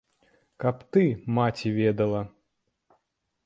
[0.63, 1.03] Каб ты,
[1.37, 2.21] маці, ведала!